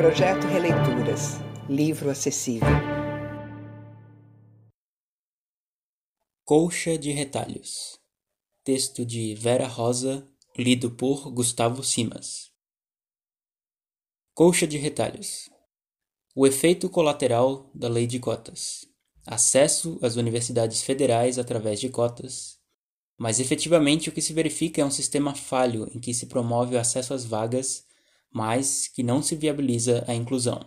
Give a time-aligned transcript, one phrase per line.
[0.00, 1.32] Projeto Releituras.
[1.68, 2.66] Livro acessível.
[6.42, 8.00] Colcha de Retalhos.
[8.64, 10.26] Texto de Vera Rosa,
[10.56, 12.50] lido por Gustavo Simas.
[14.32, 15.50] Colcha de Retalhos.
[16.34, 18.86] O efeito colateral da Lei de Cotas.
[19.26, 22.58] Acesso às universidades federais através de cotas.
[23.18, 26.80] Mas efetivamente o que se verifica é um sistema falho em que se promove o
[26.80, 27.89] acesso às vagas,
[28.32, 30.64] mas que não se viabiliza a inclusão.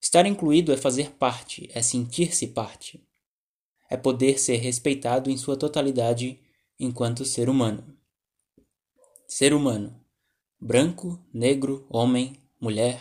[0.00, 3.02] Estar incluído é fazer parte, é sentir-se parte
[3.94, 6.38] é poder ser respeitado em sua totalidade
[6.78, 7.84] enquanto ser humano.
[9.26, 9.94] Ser humano,
[10.60, 13.00] branco, negro, homem, mulher,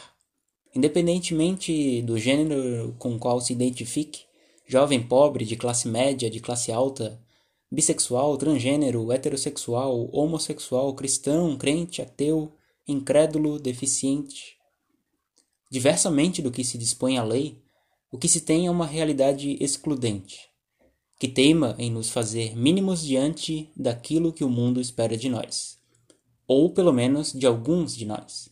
[0.75, 4.25] independentemente do gênero com qual se identifique,
[4.67, 7.21] jovem, pobre, de classe média, de classe alta,
[7.71, 12.53] bissexual, transgênero, heterossexual, homossexual, cristão, crente, ateu,
[12.87, 14.57] incrédulo, deficiente.
[15.71, 17.61] Diversamente do que se dispõe a lei,
[18.11, 20.53] o que se tem é uma realidade excludente
[21.23, 25.79] que teima em nos fazer mínimos diante daquilo que o mundo espera de nós,
[26.45, 28.49] ou pelo menos de alguns de nós.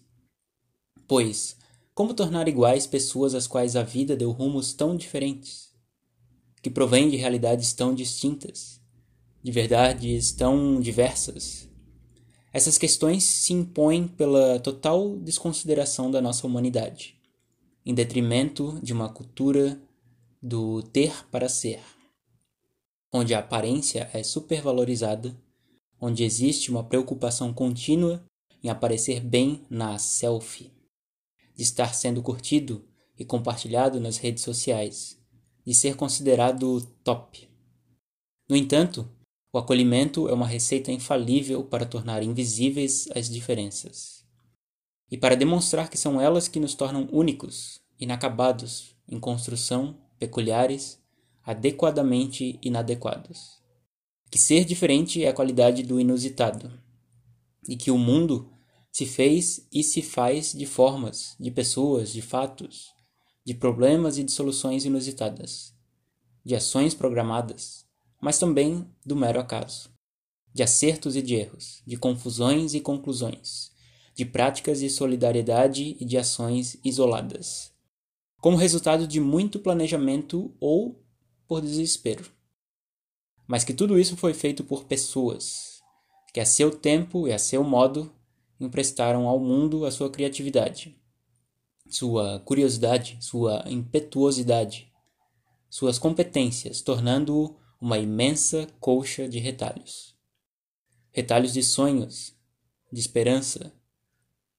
[1.06, 1.58] Pois,
[1.94, 5.74] como tornar iguais pessoas às quais a vida deu rumos tão diferentes,
[6.62, 8.80] que provêm de realidades tão distintas,
[9.44, 11.70] de verdades tão diversas?
[12.54, 17.16] Essas questões se impõem pela total desconsideração da nossa humanidade,
[17.86, 19.82] em detrimento de uma cultura
[20.42, 21.80] do ter para ser
[23.12, 25.36] onde a aparência é supervalorizada,
[26.00, 28.24] onde existe uma preocupação contínua
[28.64, 30.72] em aparecer bem na selfie,
[31.54, 32.86] de estar sendo curtido
[33.18, 35.20] e compartilhado nas redes sociais,
[35.66, 37.50] de ser considerado top.
[38.50, 39.08] No entanto,
[39.54, 44.24] o acolhimento é uma receita infalível para tornar invisíveis as diferenças
[45.10, 51.02] e para demonstrar que são elas que nos tornam únicos, inacabados, em construção, peculiares
[51.44, 53.60] adequadamente inadequados.
[54.30, 56.72] Que ser diferente é a qualidade do inusitado,
[57.68, 58.50] e que o mundo
[58.90, 62.94] se fez e se faz de formas, de pessoas, de fatos,
[63.46, 65.74] de problemas e de soluções inusitadas,
[66.46, 67.86] de ações programadas,
[68.22, 69.90] mas também do mero acaso,
[70.54, 73.72] de acertos e de erros, de confusões e conclusões,
[74.14, 77.74] de práticas de solidariedade e de ações isoladas,
[78.40, 81.04] como resultado de muito planejamento ou
[81.48, 82.32] por desespero.
[83.48, 85.82] Mas que tudo isso foi feito por pessoas,
[86.34, 88.14] que a seu tempo e a seu modo
[88.60, 90.96] emprestaram ao mundo a sua criatividade,
[91.90, 94.92] sua curiosidade, sua impetuosidade,
[95.70, 100.16] suas competências, tornando-o uma imensa colcha de retalhos.
[101.12, 102.36] Retalhos de sonhos,
[102.94, 103.74] de esperança,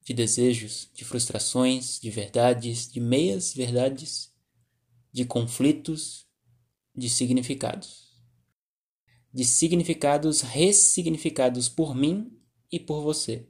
[0.05, 4.34] de desejos, de frustrações, de verdades, de meias verdades,
[5.12, 6.27] de conflitos
[6.93, 8.12] de significados.
[9.33, 12.37] De significados ressignificados por mim
[12.72, 13.49] e por você,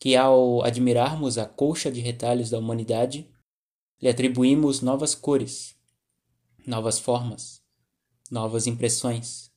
[0.00, 3.30] que ao admirarmos a colcha de retalhos da humanidade,
[4.00, 5.76] lhe atribuímos novas cores,
[6.66, 7.57] novas formas,
[8.30, 9.50] novas impressões,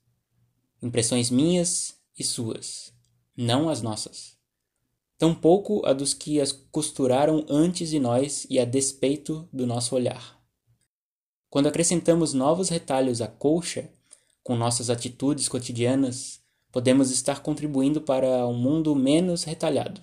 [0.81, 2.93] impressões minhas e suas,
[3.35, 4.37] não as nossas.
[5.17, 10.41] Tampouco a dos que as costuraram antes de nós e a despeito do nosso olhar.
[11.49, 13.91] Quando acrescentamos novos retalhos à colcha,
[14.43, 20.01] com nossas atitudes cotidianas, podemos estar contribuindo para um mundo menos retalhado.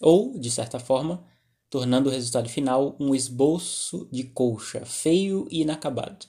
[0.00, 1.24] Ou, de certa forma,
[1.70, 6.26] tornando o resultado final um esboço de colcha feio e inacabado,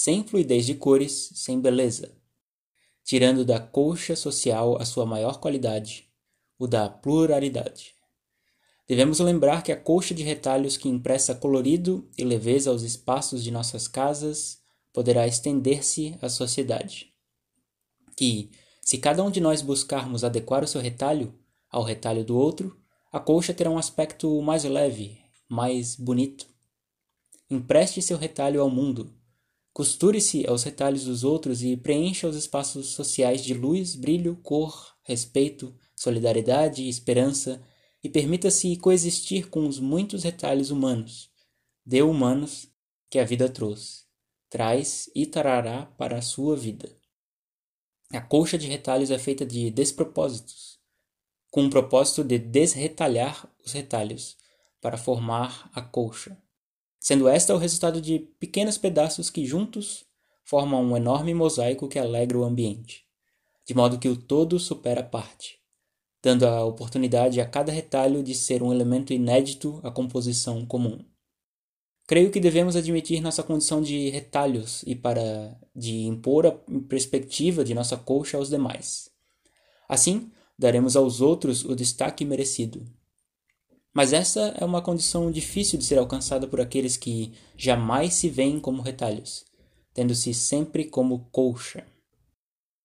[0.00, 2.14] sem fluidez de cores, sem beleza,
[3.02, 6.08] tirando da colcha social a sua maior qualidade,
[6.56, 7.96] o da pluralidade.
[8.86, 13.50] Devemos lembrar que a colcha de retalhos que impressa colorido e leveza aos espaços de
[13.50, 17.12] nossas casas poderá estender-se à sociedade.
[18.16, 21.34] Que, se cada um de nós buscarmos adequar o seu retalho
[21.68, 22.80] ao retalho do outro,
[23.10, 26.46] a colcha terá um aspecto mais leve, mais bonito.
[27.50, 29.18] Empreste seu retalho ao mundo.
[29.78, 35.72] Costure-se aos retalhos dos outros e preencha os espaços sociais de luz, brilho, cor, respeito,
[35.94, 37.62] solidariedade e esperança
[38.02, 41.30] e permita-se coexistir com os muitos retalhos humanos,
[41.86, 42.68] de humanos,
[43.08, 44.02] que a vida trouxe,
[44.50, 46.92] traz e trará para a sua vida.
[48.12, 50.80] A colcha de retalhos é feita de despropósitos,
[51.52, 54.36] com o propósito de desretalhar os retalhos
[54.80, 56.36] para formar a colcha,
[57.00, 60.04] sendo esta o resultado de pequenos pedaços que juntos
[60.44, 63.04] formam um enorme mosaico que alegra o ambiente,
[63.66, 65.58] de modo que o todo supera a parte
[66.22, 71.04] dando a oportunidade a cada retalho de ser um elemento inédito à composição comum.
[72.06, 76.52] Creio que devemos admitir nossa condição de retalhos e para de impor a
[76.88, 79.10] perspectiva de nossa colcha aos demais.
[79.88, 82.84] Assim, daremos aos outros o destaque merecido.
[83.98, 88.60] Mas essa é uma condição difícil de ser alcançada por aqueles que jamais se veem
[88.60, 89.44] como retalhos,
[89.92, 91.84] tendo-se sempre como colcha.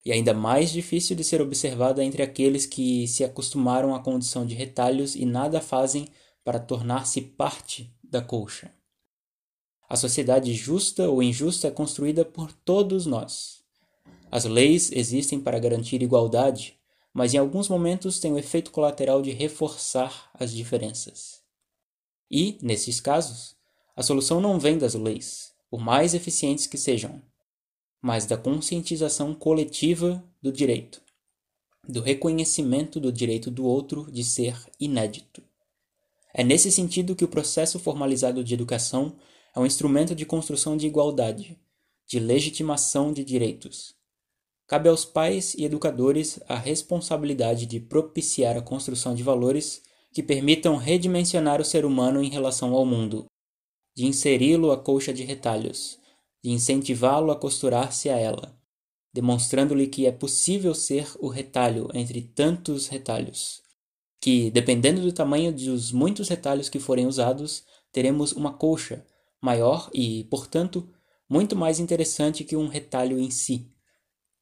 [0.03, 4.55] E ainda mais difícil de ser observada entre aqueles que se acostumaram à condição de
[4.55, 6.07] retalhos e nada fazem
[6.43, 8.73] para tornar-se parte da colcha.
[9.87, 13.63] A sociedade justa ou injusta é construída por todos nós.
[14.31, 16.75] As leis existem para garantir igualdade,
[17.13, 21.41] mas em alguns momentos têm o efeito colateral de reforçar as diferenças.
[22.29, 23.55] E, nesses casos,
[23.95, 27.21] a solução não vem das leis, por mais eficientes que sejam,
[28.01, 31.01] mas da conscientização coletiva do direito,
[31.87, 35.43] do reconhecimento do direito do outro de ser inédito.
[36.33, 39.15] É nesse sentido que o processo formalizado de educação
[39.55, 41.59] é um instrumento de construção de igualdade,
[42.07, 43.95] de legitimação de direitos,
[44.73, 50.77] Cabe aos pais e educadores a responsabilidade de propiciar a construção de valores que permitam
[50.77, 53.27] redimensionar o ser humano em relação ao mundo,
[53.95, 55.99] de inseri-lo à colcha de retalhos,
[56.43, 58.59] de incentivá-lo a costurar-se a ela,
[59.13, 63.61] demonstrando-lhe que é possível ser o retalho entre tantos retalhos,
[64.19, 69.05] que, dependendo do tamanho dos muitos retalhos que forem usados, teremos uma colcha
[69.39, 70.89] maior e, portanto,
[71.29, 73.71] muito mais interessante que um retalho em si.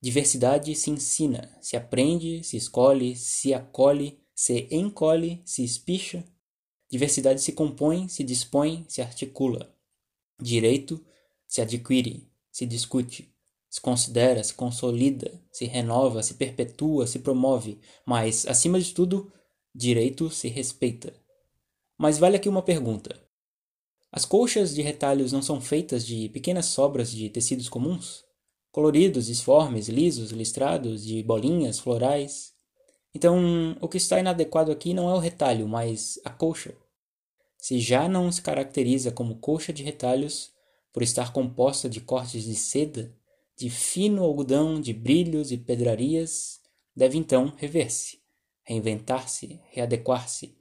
[0.02, 6.26] Diversidade se ensina, se aprende, se escolhe, se acolhe, se encolhe, se espicha.
[6.90, 9.72] Diversidade se compõe, se dispõe, se articula.
[10.42, 11.06] Direito
[11.48, 13.32] se adquire, se discute,
[13.70, 19.32] se considera, se consolida, se renova, se perpetua, se promove, mas, acima de tudo,
[19.74, 21.14] direito se respeita.
[21.96, 23.16] Mas vale aqui uma pergunta.
[24.12, 28.26] As colchas de retalhos não são feitas de pequenas sobras de tecidos comuns?
[28.72, 32.54] Coloridos, disformes, lisos, listrados, de bolinhas, florais.
[33.14, 36.76] Então, o que está inadequado aqui não é o retalho, mas a colcha.
[37.58, 40.54] Se já não se caracteriza como colcha de retalhos,
[40.94, 43.14] por estar composta de cortes de seda,
[43.56, 46.60] de fino algodão, de brilhos e pedrarias,
[46.96, 48.20] deve então rever-se,
[48.64, 50.58] reinventar-se, readequar-se,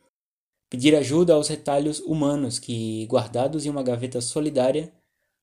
[0.69, 4.93] pedir ajuda aos retalhos humanos que, guardados em uma gaveta solidária,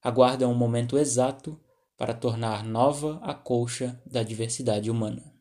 [0.01, 1.59] aguardam o momento exato
[1.97, 5.36] para tornar nova a colcha da diversidade humana.